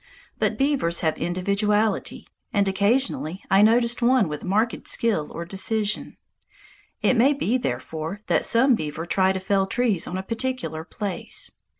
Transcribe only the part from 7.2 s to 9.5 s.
be, therefore, that some beaver try to